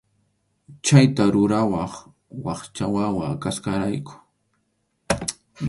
[0.85, 1.93] Chayta rurawaq
[2.45, 4.13] wakcha wawa kasqayrayku.